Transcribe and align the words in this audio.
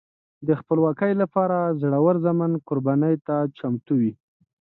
د 0.47 0.49
خپلواکۍ 0.59 1.13
لپاره 1.21 1.75
زړور 1.81 2.15
زامن 2.25 2.51
قربانۍ 2.67 3.15
ته 3.27 3.35
چمتو 3.57 3.93
وي. 4.01 4.11